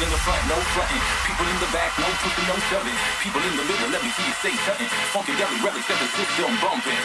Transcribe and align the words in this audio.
People 0.00 0.16
in 0.16 0.16
the 0.16 0.24
front, 0.24 0.44
no 0.48 0.56
frontin'. 0.72 1.02
People 1.28 1.44
in 1.44 1.58
the 1.60 1.68
back, 1.76 1.92
no 2.00 2.08
pushing, 2.24 2.48
no 2.48 2.56
shoving. 2.72 2.96
People 3.20 3.44
in 3.44 3.52
the 3.52 3.64
middle, 3.68 3.92
let 3.92 4.00
me 4.00 4.08
see 4.16 4.24
you 4.24 4.32
say 4.40 4.54
something. 4.64 4.88
Funky 5.12 5.36
deli 5.36 5.60
relics, 5.60 5.84
got 5.84 6.00
the 6.00 6.08
system 6.16 6.56
bumping. 6.56 6.96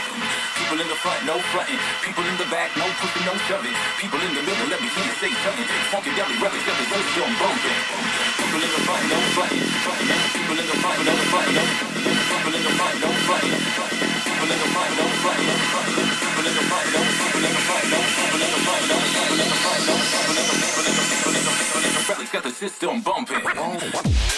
People 0.56 0.80
in 0.80 0.88
the 0.88 0.96
front, 1.04 1.20
no 1.28 1.36
frontin'. 1.52 1.76
People 2.00 2.24
in 2.24 2.40
the 2.40 2.48
back, 2.48 2.72
no 2.80 2.88
pushing, 3.04 3.28
no 3.28 3.36
shoving. 3.52 3.76
People 4.00 4.24
in 4.24 4.32
the 4.32 4.44
middle, 4.48 4.72
let 4.72 4.80
me 4.80 4.88
see 4.88 5.04
you 5.04 5.16
say 5.20 5.32
something. 5.44 5.68
Funky 5.92 6.16
deli 6.16 6.40
relics, 6.40 6.64
got 6.64 6.80
the 6.80 6.88
system 6.88 7.36
bumping. 7.36 7.80
People 8.40 8.64
in 8.64 8.72
the 8.72 8.82
front, 8.88 9.04
no 9.12 9.20
frontin'. 9.36 9.68
People 10.32 10.56
in 10.56 10.64
the 10.64 10.78
front, 10.80 11.00
no 11.04 11.14
frontin'. 11.36 11.68
People 12.32 12.54
in 12.56 12.64
the 12.64 12.74
front, 12.80 12.96
no 13.04 13.10
frontin'. 13.28 13.60
People 14.24 14.52
in 14.56 14.60
the 14.64 14.70
front, 14.72 14.92
no 14.96 15.08
frontin'. 15.12 16.15
Got 22.36 22.44
the 22.44 22.52
system 22.52 23.02
bumping. 23.02 24.35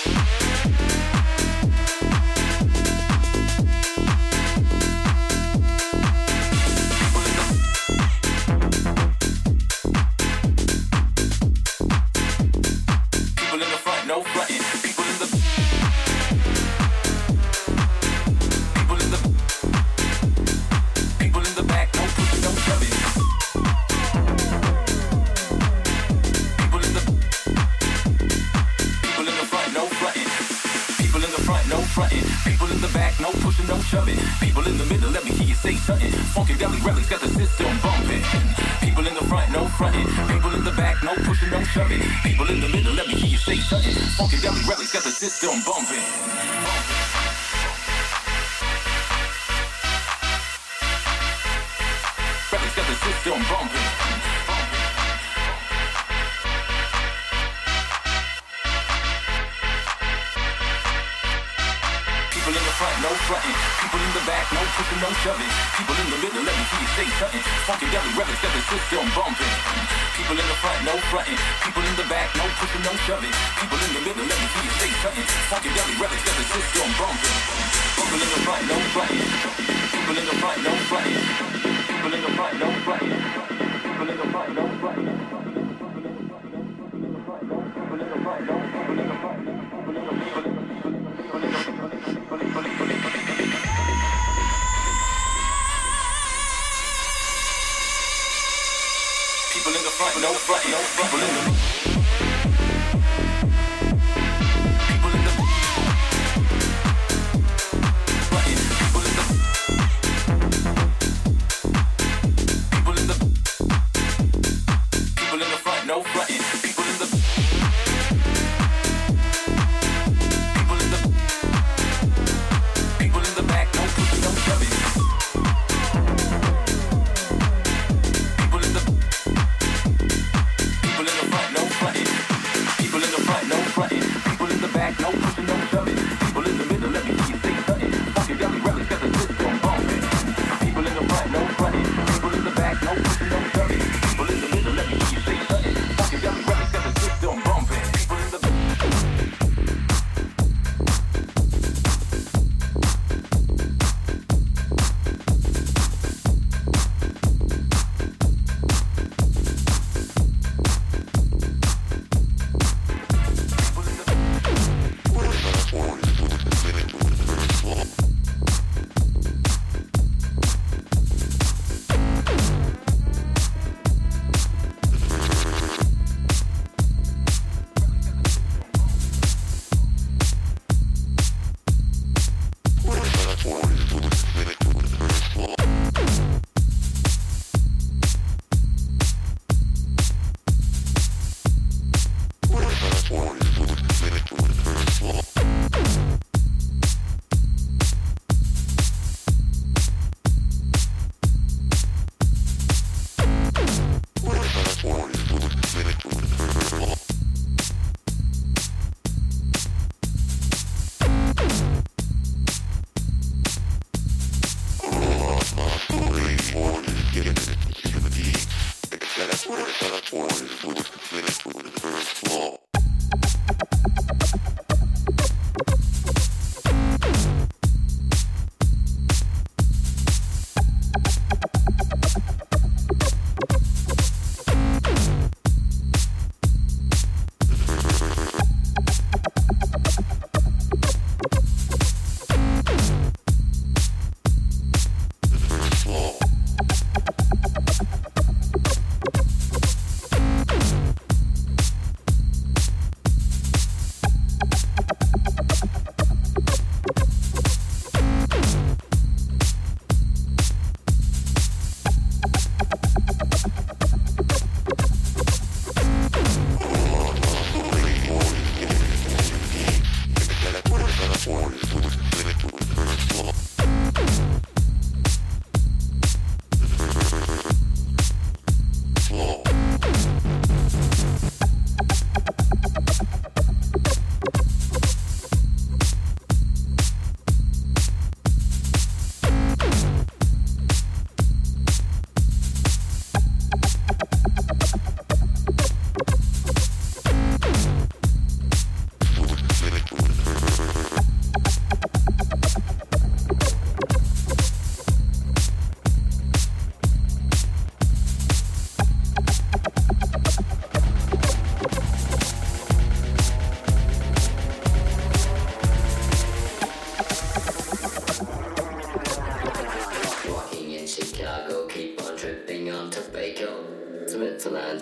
system. 45.30 45.57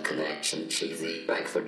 Connection, 0.06 0.70
cheesy, 0.70 1.26
Frankfurt 1.26 1.68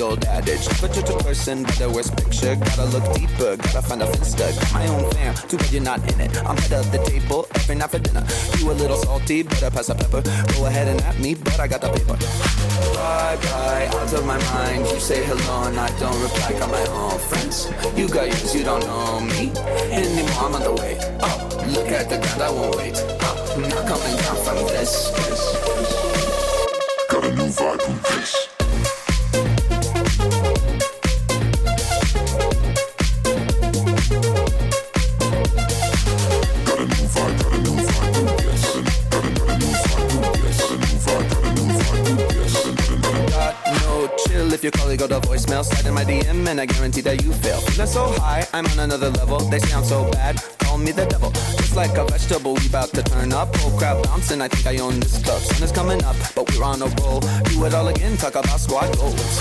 Beep, 0.00 0.18
beep, 0.18 0.46
beep, 0.46 1.04
beep. 1.04 1.20
person, 1.30 1.62
but 1.62 1.74
the 1.74 1.90
worst 1.90 2.16
picture. 2.16 2.56
Gotta 2.56 2.86
look 2.86 3.04
deeper, 3.14 3.56
gotta 3.56 3.82
find 3.82 4.02
a 4.02 4.06
finster. 4.06 4.48
Got 4.58 4.72
my 4.72 4.86
own 4.88 5.10
fam, 5.12 5.34
too 5.46 5.58
bad 5.58 5.72
you're 5.72 5.82
not 5.82 6.00
in 6.12 6.20
it. 6.20 6.32
I'm 6.48 6.56
head 6.56 6.72
of 6.72 6.90
the 6.90 6.98
table 7.04 7.46
every 7.54 7.74
night 7.76 7.90
for 7.90 7.98
dinner. 7.98 8.24
You 8.58 8.70
a 8.70 8.74
little 8.80 8.96
salty, 8.96 9.42
better 9.42 9.70
pass 9.70 9.88
the 9.88 9.94
pepper. 9.94 10.22
Go 10.54 10.66
ahead 10.66 10.88
and 10.88 11.00
at 11.02 11.18
me, 11.18 11.34
but 11.34 11.60
I 11.60 11.68
got 11.68 11.82
the 11.82 11.90
paper. 11.92 12.16
Bye 12.96 13.36
bye, 13.44 13.86
out 13.92 14.12
of 14.12 14.24
my 14.24 14.38
mind. 14.52 14.86
You 14.88 15.00
say 15.00 15.22
hello 15.22 15.68
and 15.68 15.78
I 15.78 15.88
don't 15.98 16.18
reply. 16.22 16.58
Got 16.58 16.70
my 16.70 16.86
own 16.96 17.18
friends. 17.28 17.68
You 17.94 18.08
got 18.08 18.26
yours, 18.26 18.54
you 18.54 18.64
don't 18.64 18.80
know 18.80 19.20
me 19.20 19.52
anymore. 19.92 20.44
I'm 20.44 20.54
on 20.54 20.62
the 20.62 20.72
way. 20.80 20.96
Oh, 21.20 21.36
look 21.76 21.88
at 21.88 22.08
the 22.08 22.18
ground, 22.18 22.42
I 22.42 22.50
won't 22.50 22.76
wait. 22.76 22.96
Oh, 23.20 23.54
I'm 23.54 23.68
not 23.68 23.86
coming 23.86 24.16
down 24.16 24.36
from 24.44 24.56
this. 24.72 25.12
Got 27.10 27.24
a 27.24 27.34
new 27.36 27.52
vibe 27.52 27.82
from 27.82 27.96
this. 28.16 28.39
Voicemail, 45.08 45.64
slide 45.64 45.86
in 45.86 45.94
my 45.94 46.04
DM, 46.04 46.46
and 46.46 46.60
I 46.60 46.66
guarantee 46.66 47.00
that 47.02 47.24
you 47.24 47.32
fail. 47.32 47.60
Feeling 47.60 47.86
so 47.86 48.06
high, 48.20 48.46
I'm 48.52 48.66
on 48.66 48.78
another 48.78 49.10
level. 49.10 49.38
They 49.38 49.58
sound 49.58 49.86
so 49.86 50.10
bad, 50.10 50.42
call 50.58 50.78
me 50.78 50.92
the 50.92 51.06
devil. 51.06 51.30
Just 51.30 51.74
like 51.74 51.96
a 51.96 52.04
vegetable, 52.04 52.54
we 52.54 52.66
about 52.66 52.88
to 52.90 53.02
turn 53.02 53.32
up. 53.32 53.48
Oh 53.54 53.70
Whole 53.70 53.78
crowd 53.78 54.04
bouncing, 54.04 54.42
I 54.42 54.48
think 54.48 54.66
I 54.66 54.82
own 54.82 55.00
this 55.00 55.22
club. 55.22 55.40
Sun 55.40 55.62
is 55.62 55.72
coming 55.72 56.02
up, 56.04 56.16
but 56.34 56.50
we're 56.52 56.64
on 56.64 56.82
a 56.82 56.86
roll. 57.00 57.20
Do 57.20 57.64
it 57.64 57.74
all 57.74 57.88
again, 57.88 58.16
talk 58.16 58.34
about 58.34 58.60
squad 58.60 58.94
goals. 58.96 59.38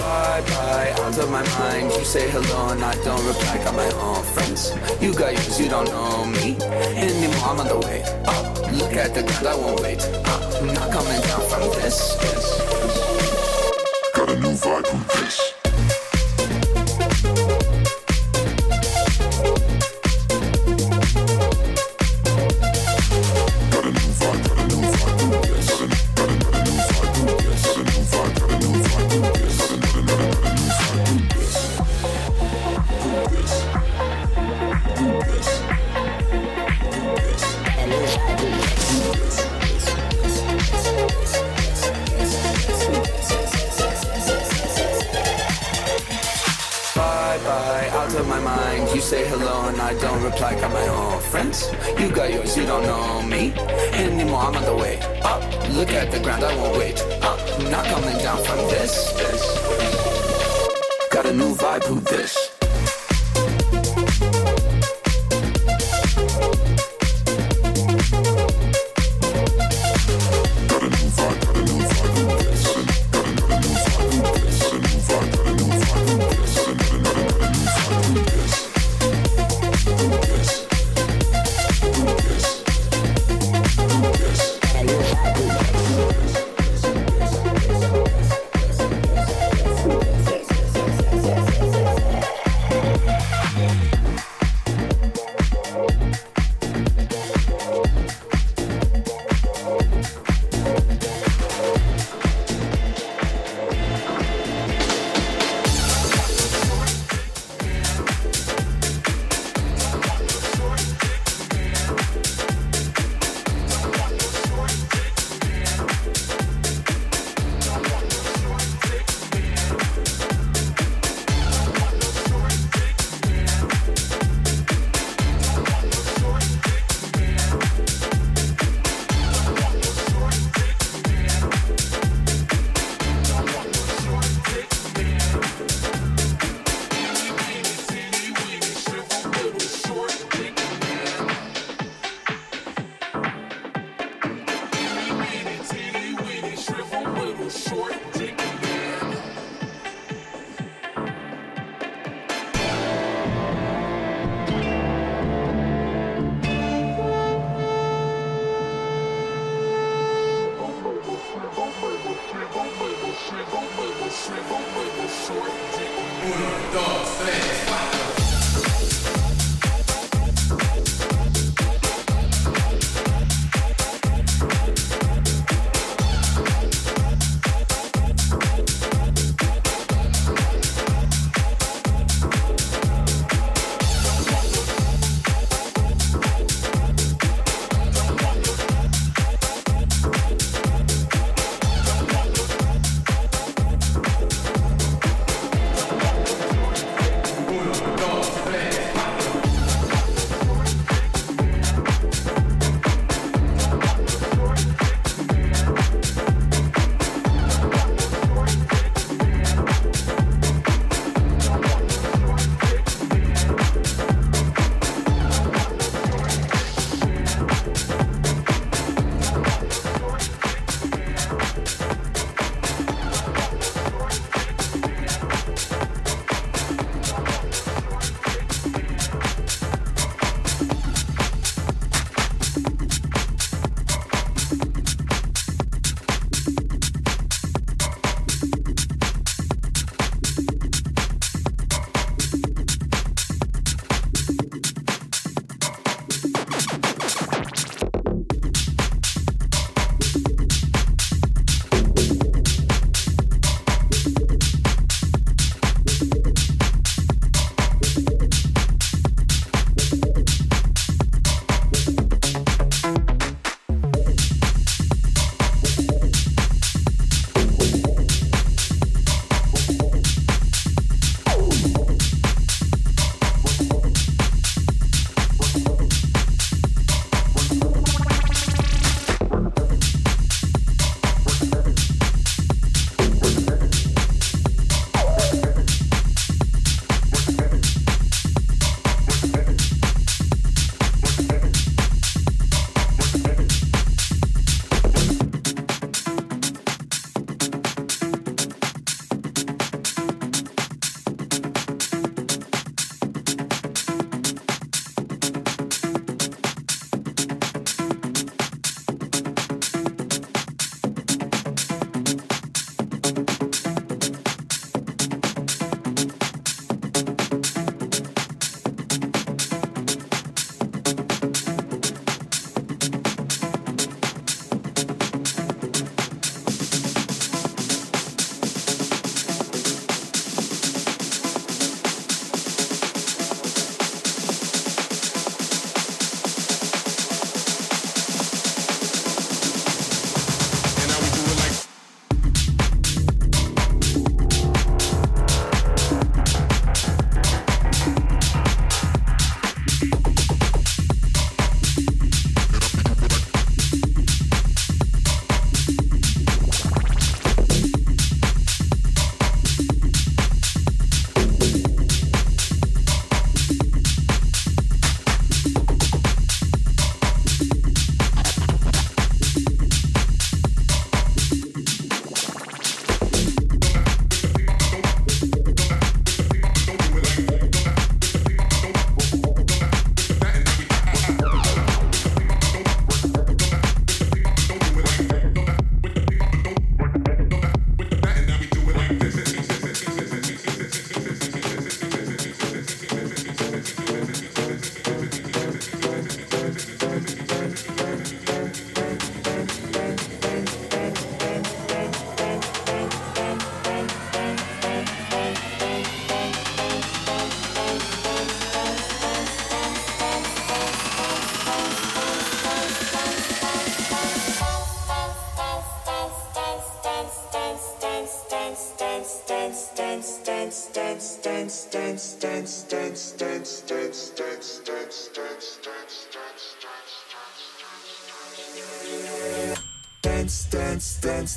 Bye 0.00 0.42
bye, 0.46 0.92
out 0.98 1.18
of 1.18 1.30
my 1.30 1.42
mind. 1.58 1.92
You 1.92 2.04
say 2.04 2.28
hello 2.30 2.68
and 2.72 2.84
I 2.84 2.94
don't 3.04 3.24
reply. 3.26 3.58
Got 3.64 3.74
my 3.74 3.90
own 3.92 4.22
friends. 4.34 4.72
You 5.00 5.14
got 5.14 5.32
yours, 5.32 5.60
you 5.60 5.68
don't 5.68 5.86
know 5.86 6.26
me 6.26 6.56
anymore. 6.96 7.48
I'm 7.48 7.60
on 7.60 7.68
the 7.68 7.78
way 7.78 8.02
up. 8.26 8.72
Look 8.72 8.92
at 8.92 9.14
the 9.14 9.22
ground, 9.22 9.46
I 9.46 9.56
won't 9.56 9.80
wait. 9.80 10.04
I'm 10.04 10.66
not 10.74 10.90
coming 10.92 11.20
down 11.22 11.40
from 11.48 11.62
this. 11.80 12.14
this. 12.16 12.68
Got 12.68 13.07
não 14.40 14.54
vai 14.56 14.82
pro 14.82 14.98
3. 15.08 15.57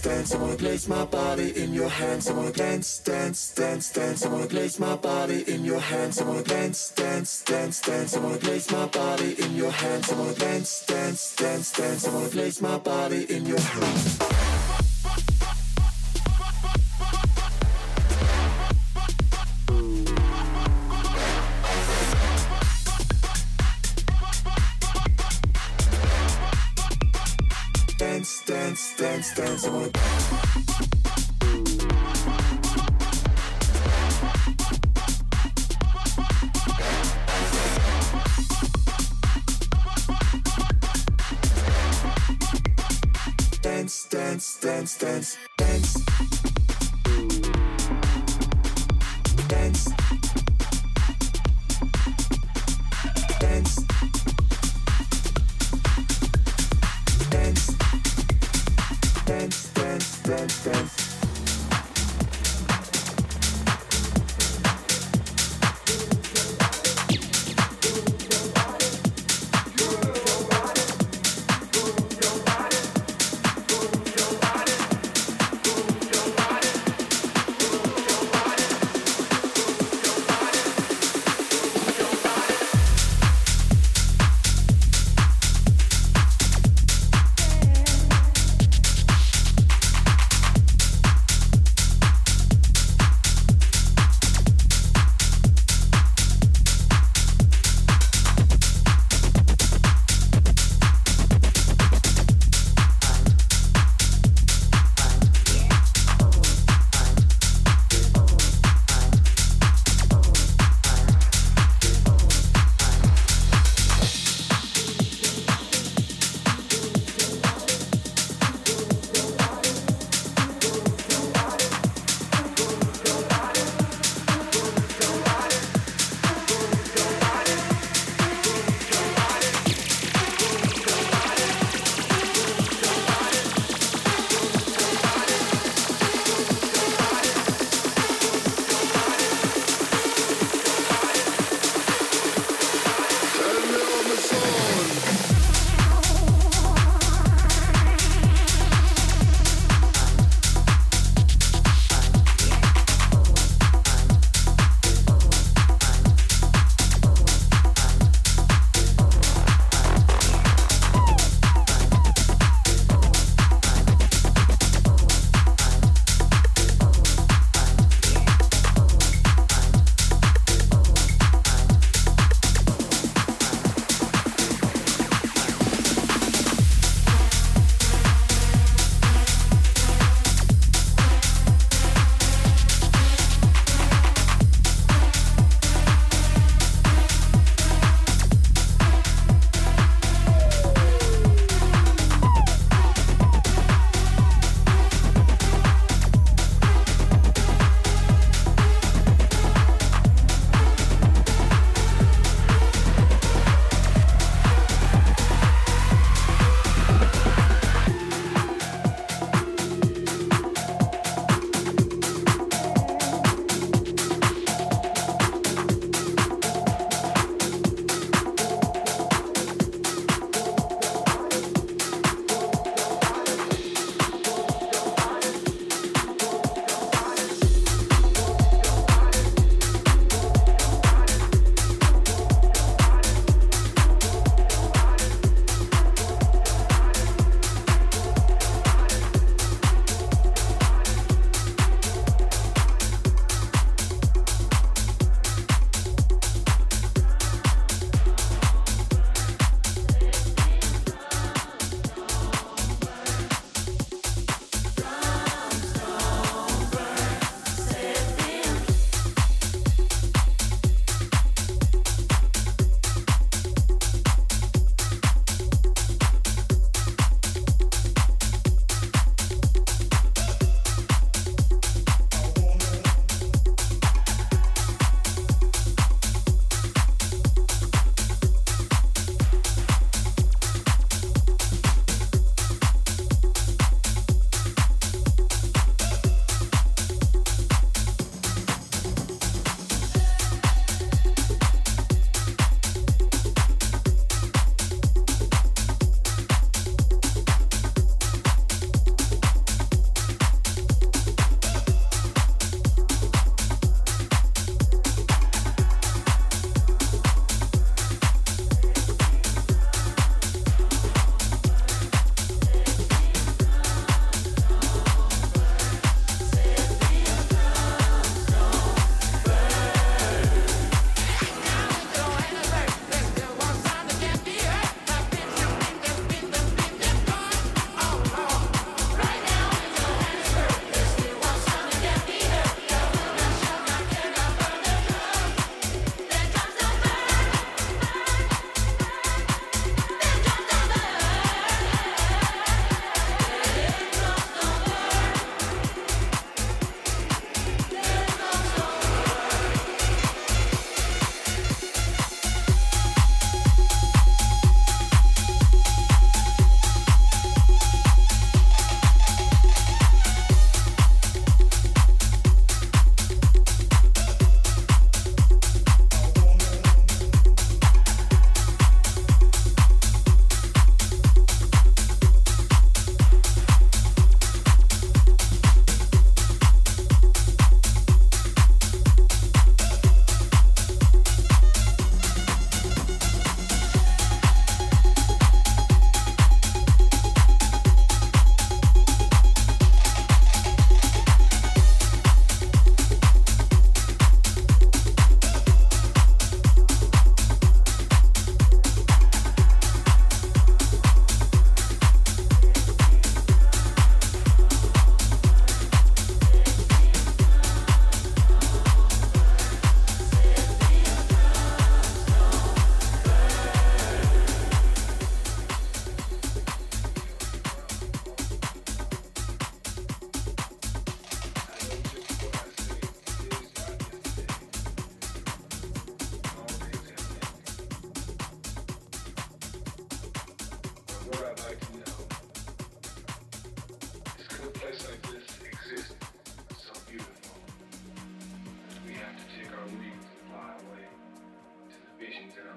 Dance. 0.02 0.34
I 0.34 0.38
wanna 0.38 0.56
place 0.56 0.88
my 0.88 1.06
body 1.06 1.62
in 1.62 1.74
your 1.74 1.90
hands. 1.90 2.30
I 2.30 2.34
wanna 2.34 2.52
dance, 2.52 3.00
dance, 3.00 3.54
dance, 3.54 3.92
dance. 3.92 4.26
I 4.26 4.30
wanna 4.30 4.48
place 4.48 4.80
my 4.80 4.96
body 4.96 5.44
in 5.54 5.64
your 5.64 5.80
hands. 5.80 6.20
I 6.22 6.26
wanna 6.26 6.44
dance, 6.44 6.92
dance, 6.92 7.44
dance, 7.44 7.82
dance. 7.82 8.18
I 8.18 8.20
wanna 8.20 8.38
place 8.38 8.72
my 8.72 8.86
body 8.88 9.42
in 9.42 9.56
your 9.56 9.72
hands. 9.72 10.12
I 10.12 10.16
wanna 10.16 10.34
dance, 10.34 10.86
dance, 10.86 11.36
dance, 11.36 11.72
dance. 11.72 12.08
I 12.08 12.14
wanna 12.14 12.30
place 12.30 12.62
my 12.62 12.78
body 12.78 13.24
in 13.34 13.46
your 13.46 13.60
hands. 13.60 14.31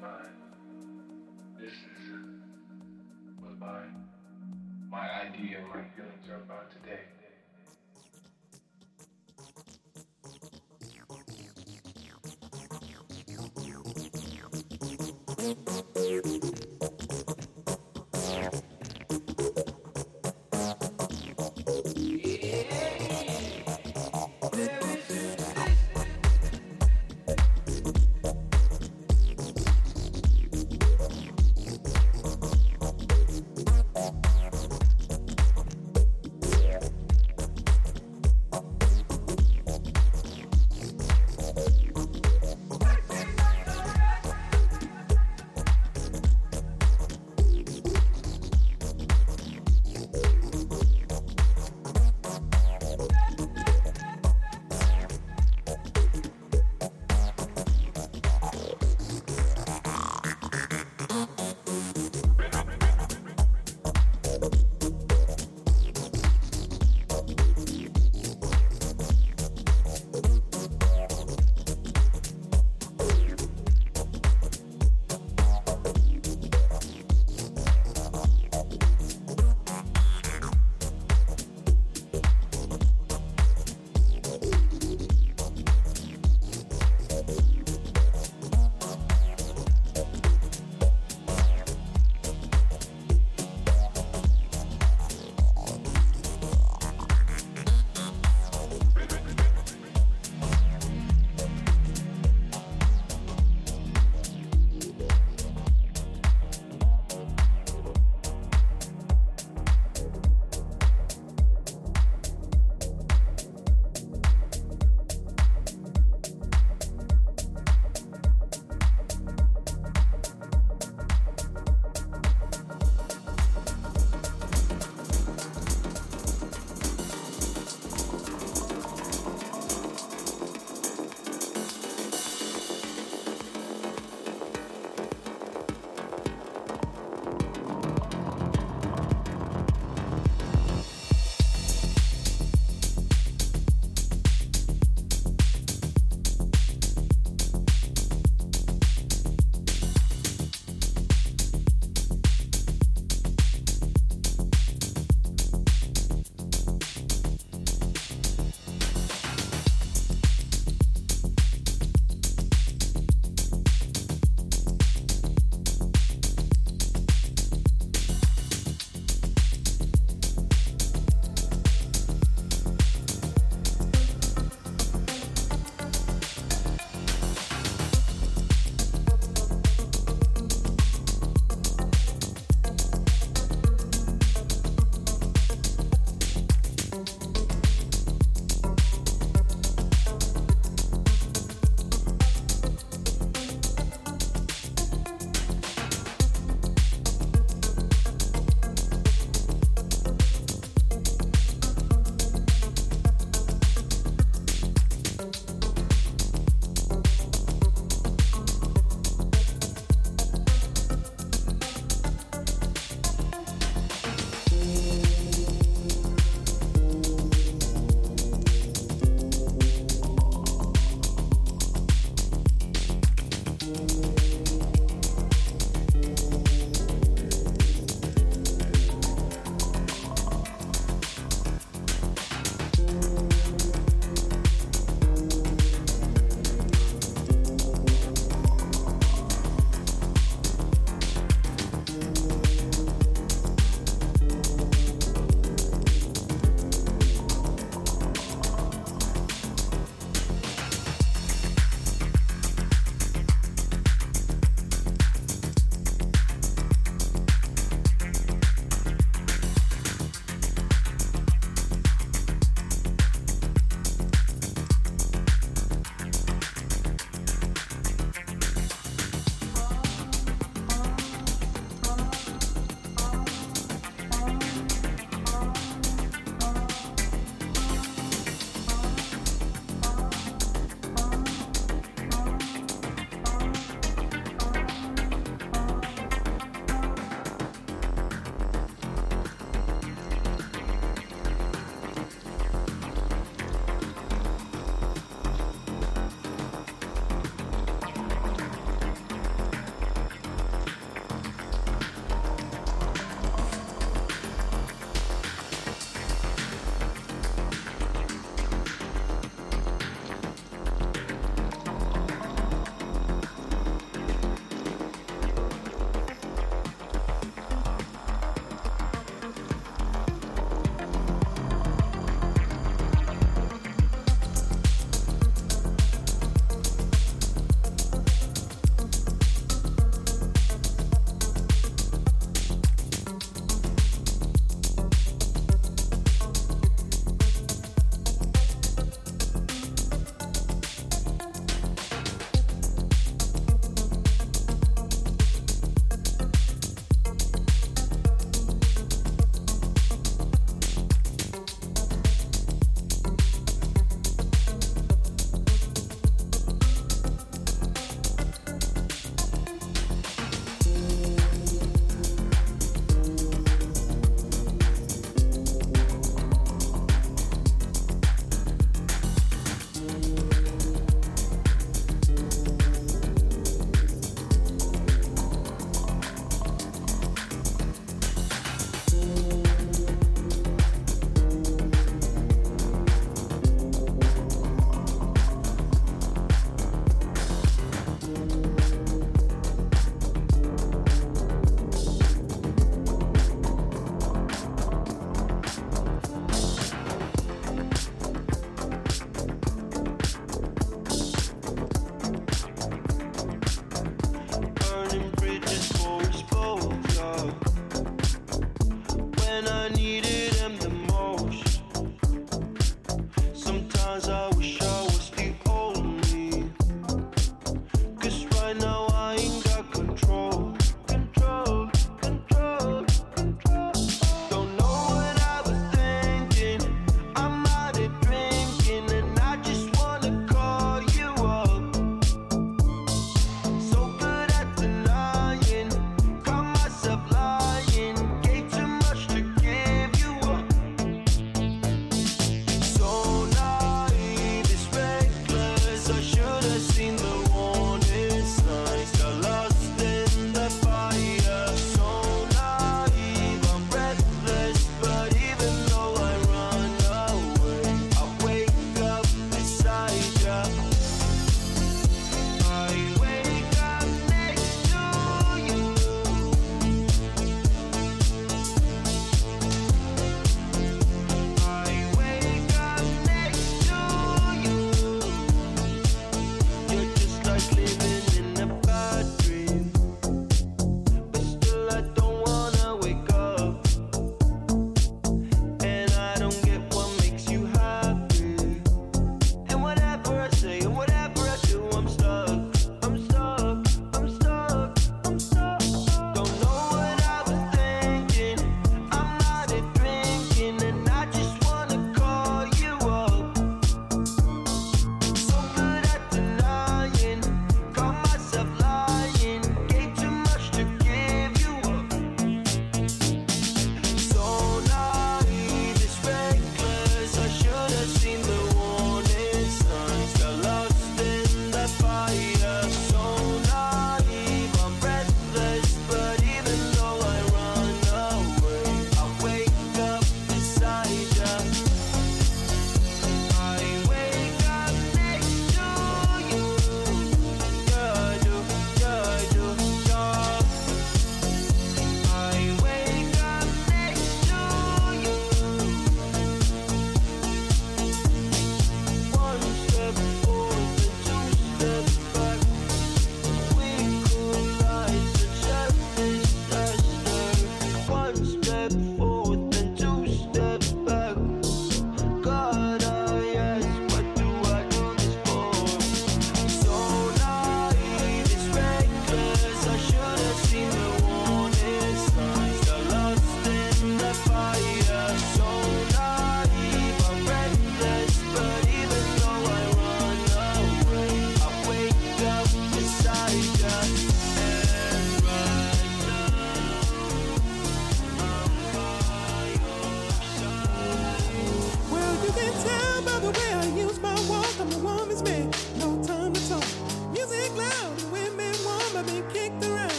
mind. 0.00 0.38
This 1.58 1.72
is 1.72 2.14
what 3.40 3.58
my 3.58 3.82
my 4.90 5.06
idea, 5.26 5.58
my 5.68 5.82
feelings 5.96 6.28
are 6.30 6.36
about 6.36 6.70
today. 6.70 7.07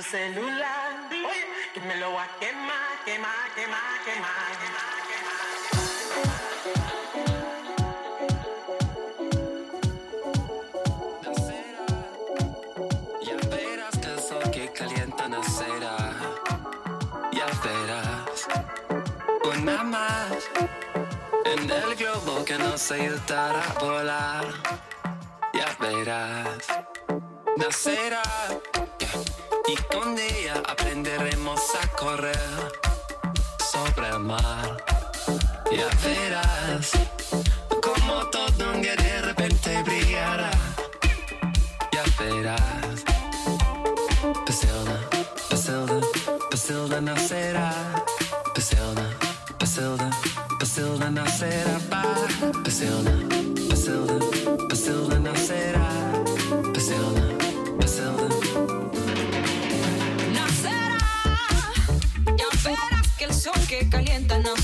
tu 0.00 0.08
celular. 0.08 1.08
Oye, 1.10 1.46
que 1.74 1.80
me 1.80 1.96
lo 1.96 2.12
va 2.12 2.24
a 2.24 2.38
quemar, 2.38 3.04
quemar, 3.04 3.48
quemar, 3.54 3.80
quemar, 4.04 4.52
quemar. 4.60 5.00
calientan 14.74 15.30
la 15.32 15.42
cera. 15.42 15.96
Ya 17.32 17.46
verás, 17.64 18.46
una 19.44 19.82
más 19.82 20.32
en 21.44 21.70
el 21.70 21.94
globo 21.96 22.44
que 22.44 22.56
nos 22.56 22.90
ayudará 22.90 23.62
a 23.62 23.78
volar. 23.78 24.44
Ya 25.52 25.68
verás, 25.80 26.66
nacerá. 27.56 28.22
Yeah 29.00 29.29
y 29.70 29.76
con 29.94 30.18
ella 30.18 30.62
aprenderemos 30.68 31.60
a 31.80 31.86
correr 31.96 32.72
sobre 33.72 34.08
el 34.08 34.18
mar. 34.18 34.84
Ya 35.70 35.88
verás 36.02 36.90
como 37.80 38.28
todo 38.30 38.72
un 38.72 38.82
día 38.82 38.96
de 38.96 39.22
repente 39.22 39.82
brillará. 39.84 40.50
Ya 41.92 42.04
verás. 42.18 43.04
Pasilda, 44.46 44.98
Pasilda, 45.48 46.00
Pasilda 46.50 47.00
nacerá. 47.00 47.70
Pasilda, 48.54 49.06
Pasilda, 49.58 50.10
Pasilda 50.58 51.10
nacerá. 51.10 51.78
Pasilda, 52.64 53.12
Pasilda, 53.68 54.66
Pasilda 54.68 55.18
nacerá. 55.20 55.79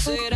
será? 0.07 0.36